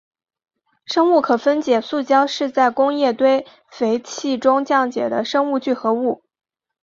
[0.87, 6.23] 生物可分解塑胶是在工业堆肥器中降解的生物聚合物。